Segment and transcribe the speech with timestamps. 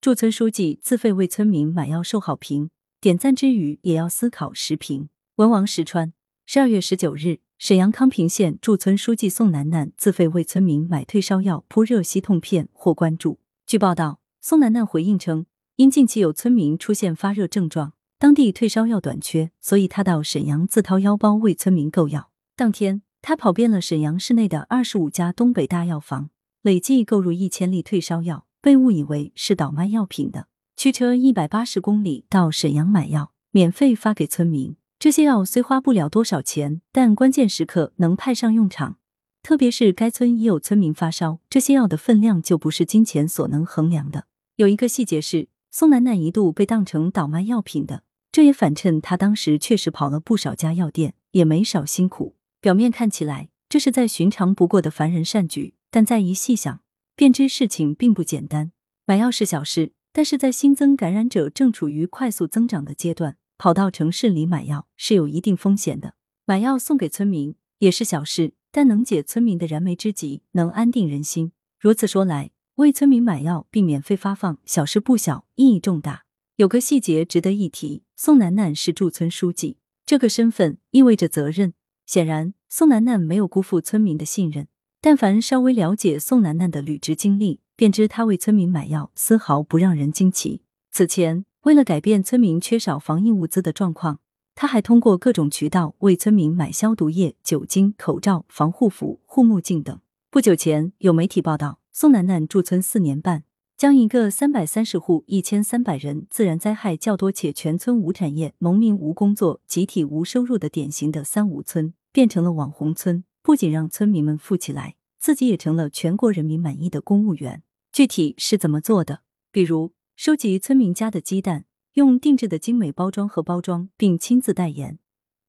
[0.00, 2.70] 驻村书记自费为村民买药受好评，
[3.02, 5.10] 点赞之余也要思考时评。
[5.36, 6.14] 文王石川，
[6.46, 13.40] 十二月十九日，沈阳康平县驻村书记宋楠楠自费为村民买退烧药、扑热息痛片获关注。
[13.66, 15.44] 据报道，宋楠楠回应称，
[15.76, 22.30] 因近期有村民出现发热症状，当地退烧药短缺，所以他到沈阳自掏腰包为村民购药。
[22.56, 26.30] 当天，他跑遍了沈阳市内的二十五家东北大药房。
[26.62, 30.48] 累计购入一千粒退烧药，被误以为是倒卖药品的。
[30.76, 34.76] 驱车一百八十公里到沈阳买药，免费发给村民。
[34.98, 38.98] 这些药虽花不了多少钱，但关键时刻能派上用场。
[39.42, 44.26] 特别是该村已有村民发烧，这些药的分量就不是金钱所能衡量的。
[44.56, 52.36] 有一个细节是，宋楠楠一度被当成倒卖药品的，这也反衬他当时确实跑了不少家药店，也没少辛苦。
[52.60, 55.74] 表面看起来，这是再寻常不过的凡人善举。
[55.90, 56.80] 但再一细想，
[57.14, 58.72] 便知事情并不简单。
[59.06, 66.14] 买药是小事，但是在新增感染者正处于快速增长的阶段，跑到城市里买药是有一定风险的。
[66.44, 71.52] 买药送给村民也是小事，但能解村民的燃眉之急，能安定人心。
[71.78, 76.24] 如此说来，为村民买药并免费发放，小事不小，意义重大。
[76.56, 81.74] 有个细节值得一提：宋楠楠是驻村书记，这个身份意味着责任。
[82.04, 84.66] 显然，宋楠楠没有辜负村民的信任。
[85.02, 90.60] 但凡稍微了解宋楠楠的履职经历，便知他为村民买药丝毫不让人惊奇。
[90.90, 94.20] 此前，为了改变村民缺少防疫物资的状况，
[94.54, 99.98] 他还通过各种渠道为村民买消毒液、酒精、口罩、防护服、护目镜等。
[100.30, 103.44] 不久前，有媒体报道，宋楠楠驻村四年半，
[103.78, 113.24] 将一个三百三十户、一千三百人、自然灾害较多且全村无产业、农民无工作、集体无收入的典型的“三无村”，变成了网红村。
[113.42, 117.62] 不仅让村民们富起来，自己也成了全国人民满意的公务员。
[117.92, 119.22] 具体是怎么做的？
[119.50, 124.98] 比如收集村民家的鸡蛋，用定制的精美包装盒包装，并亲自代言，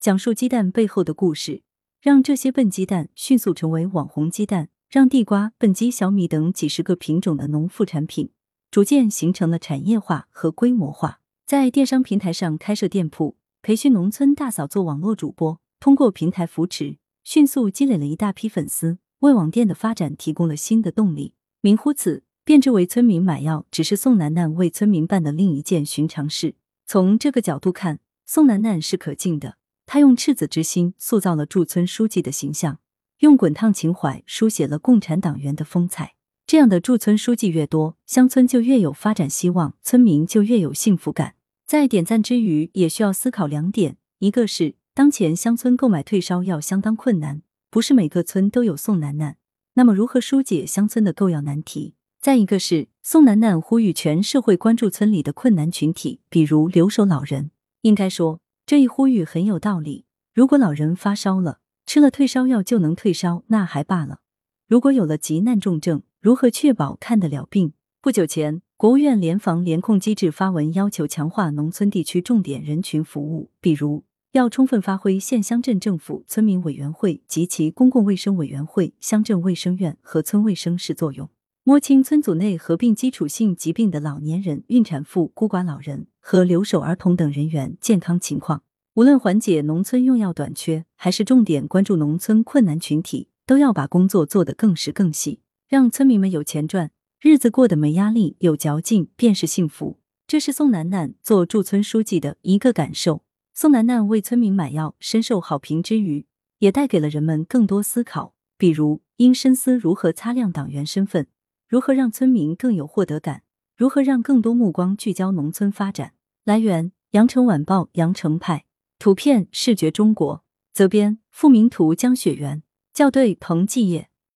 [0.00, 1.62] 讲述鸡蛋背后的故事，
[2.00, 8.30] 让这些笨鸡蛋迅速成为网红鸡蛋，让地瓜、笨鸡、小米等几十个品种的农副产品
[8.70, 11.20] 逐渐形成了产业化和规模化。
[11.46, 16.96] 在电商平台上开设店铺，培训农村大嫂做网络主播，通过平台扶持。
[17.24, 21.32] 迅速积累了一大批粉丝，为网店的发展提供了新的动力。
[21.62, 26.54] 名乎此，便知为村民买药，只是宋楠楠为村民办的另一件寻常事。
[26.86, 29.56] 从这个角度看，宋楠楠是可敬的。
[29.86, 32.78] 他用赤子之心塑造了驻村书记的形象，
[33.20, 36.14] 用滚烫情怀书写了共产党员的风采。
[36.46, 41.36] 这样的驻村书记越多，乡村就越有发展希望，村民就越有幸福感。
[41.66, 44.74] 在点赞之余，也需要思考两点：一个是。
[44.96, 49.38] 当前乡村购买退烧药相当困难，不是每个村都有宋楠楠。
[49.72, 51.96] 那么如何疏解乡村的购药难题？
[52.20, 57.50] 再一个是宋楠楠呼吁全社会关注村里的困难群体，比如留守老人。
[57.80, 60.04] 应该说这一呼吁很有道理。
[60.32, 64.20] 如果老人发烧了，吃了退烧药就能退烧，那还罢了。
[64.68, 67.72] 如果有了急难重症，如何确保看得了病？
[68.00, 74.04] 不久前，国务院联防联控机制发文要求强化农村地区重点人群服务，比如。
[74.34, 81.30] 要充分发挥县乡镇政府、村民委员会及其公共卫生委员会、乡镇卫生院和村卫生室作用，
[81.62, 88.64] 摸清村组内合并基础性疾病的老年人、孕产妇、孤寡老人和留守儿童等人员健康情况。
[88.94, 96.90] 无论缓解农村用药短缺，还是重点关注农村困难群体，都要把工作做得更实更细，让村民们有钱赚，
[97.20, 100.00] 日子过得没压力、有嚼劲，便是幸福。
[100.26, 103.22] 这是宋楠楠做驻村书记的一个感受。
[103.56, 106.26] 宋楠楠为村民买药深受好评之余，
[106.58, 111.28] 也带给了人们更多思考，比如应深思如何擦亮党员身份，
[111.68, 113.44] 如何让村民更有获得感，
[113.76, 116.14] 如何让更多目光聚焦农村发展。
[116.42, 118.64] 来源：羊城晚报羊城派，
[118.98, 124.10] 图片：视觉中国，责编：付明图，江雪源，校对：彭继业。